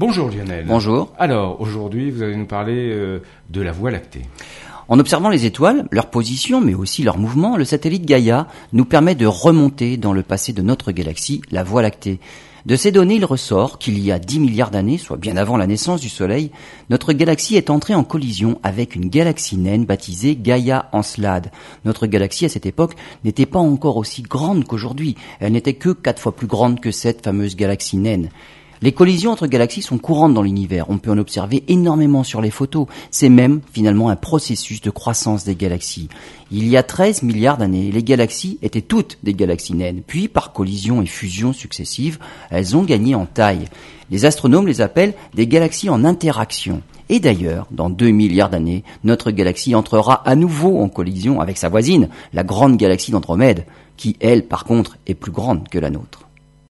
Bonjour 0.00 0.30
Lionel. 0.30 0.64
Bonjour. 0.66 1.12
Alors, 1.18 1.60
aujourd'hui, 1.60 2.10
vous 2.10 2.22
allez 2.22 2.34
nous 2.34 2.46
parler 2.46 2.88
euh, 2.90 3.18
de 3.50 3.60
la 3.60 3.70
Voie 3.70 3.90
lactée. 3.90 4.22
En 4.88 4.98
observant 4.98 5.28
les 5.28 5.44
étoiles, 5.44 5.86
leur 5.90 6.08
position, 6.08 6.62
mais 6.62 6.72
aussi 6.72 7.02
leur 7.02 7.18
mouvement, 7.18 7.58
le 7.58 7.66
satellite 7.66 8.06
Gaïa 8.06 8.46
nous 8.72 8.86
permet 8.86 9.14
de 9.14 9.26
remonter 9.26 9.98
dans 9.98 10.14
le 10.14 10.22
passé 10.22 10.54
de 10.54 10.62
notre 10.62 10.90
galaxie, 10.90 11.42
la 11.50 11.64
Voie 11.64 11.82
lactée. 11.82 12.18
De 12.64 12.76
ces 12.76 12.92
données, 12.92 13.16
il 13.16 13.26
ressort 13.26 13.78
qu'il 13.78 13.98
y 13.98 14.10
a 14.10 14.18
10 14.18 14.40
milliards 14.40 14.70
d'années, 14.70 14.96
soit 14.96 15.18
bien 15.18 15.36
avant 15.36 15.58
la 15.58 15.66
naissance 15.66 16.00
du 16.00 16.08
Soleil, 16.08 16.50
notre 16.88 17.12
galaxie 17.12 17.56
est 17.56 17.68
entrée 17.68 17.94
en 17.94 18.02
collision 18.02 18.58
avec 18.62 18.96
une 18.96 19.10
galaxie 19.10 19.58
naine 19.58 19.84
baptisée 19.84 20.34
Gaïa 20.34 20.88
Encelade. 20.92 21.50
Notre 21.84 22.06
galaxie 22.06 22.46
à 22.46 22.48
cette 22.48 22.64
époque 22.64 22.96
n'était 23.22 23.44
pas 23.44 23.58
encore 23.58 23.98
aussi 23.98 24.22
grande 24.22 24.64
qu'aujourd'hui. 24.64 25.16
Elle 25.40 25.52
n'était 25.52 25.74
que 25.74 25.90
quatre 25.90 26.22
fois 26.22 26.34
plus 26.34 26.46
grande 26.46 26.80
que 26.80 26.90
cette 26.90 27.22
fameuse 27.22 27.54
galaxie 27.54 27.98
naine. 27.98 28.30
Les 28.82 28.92
collisions 28.92 29.32
entre 29.32 29.46
galaxies 29.46 29.82
sont 29.82 29.98
courantes 29.98 30.32
dans 30.32 30.40
l'univers. 30.40 30.88
On 30.88 30.96
peut 30.96 31.10
en 31.10 31.18
observer 31.18 31.64
énormément 31.68 32.24
sur 32.24 32.40
les 32.40 32.50
photos. 32.50 32.86
C'est 33.10 33.28
même 33.28 33.60
finalement 33.70 34.08
un 34.08 34.16
processus 34.16 34.80
de 34.80 34.88
croissance 34.88 35.44
des 35.44 35.54
galaxies. 35.54 36.08
Il 36.50 36.66
y 36.66 36.78
a 36.78 36.82
13 36.82 37.22
milliards 37.22 37.58
d'années, 37.58 37.92
les 37.92 38.02
galaxies 38.02 38.58
étaient 38.62 38.80
toutes 38.80 39.18
des 39.22 39.34
galaxies 39.34 39.74
naines. 39.74 40.00
Puis, 40.06 40.28
par 40.28 40.54
collisions 40.54 41.02
et 41.02 41.06
fusions 41.06 41.52
successives, 41.52 42.18
elles 42.48 42.74
ont 42.74 42.82
gagné 42.82 43.14
en 43.14 43.26
taille. 43.26 43.66
Les 44.10 44.24
astronomes 44.24 44.66
les 44.66 44.80
appellent 44.80 45.14
des 45.34 45.46
galaxies 45.46 45.90
en 45.90 46.02
interaction. 46.02 46.80
Et 47.10 47.20
d'ailleurs, 47.20 47.66
dans 47.70 47.90
2 47.90 48.08
milliards 48.08 48.48
d'années, 48.48 48.84
notre 49.04 49.30
galaxie 49.30 49.74
entrera 49.74 50.26
à 50.26 50.34
nouveau 50.36 50.78
en 50.78 50.88
collision 50.88 51.42
avec 51.42 51.58
sa 51.58 51.68
voisine, 51.68 52.08
la 52.32 52.44
grande 52.44 52.78
galaxie 52.78 53.10
d'Andromède, 53.10 53.66
qui, 53.98 54.16
elle, 54.20 54.48
par 54.48 54.64
contre, 54.64 54.96
est 55.06 55.14
plus 55.14 55.32
grande 55.32 55.68
que 55.68 55.78
la 55.78 55.90
nôtre. 55.90 56.29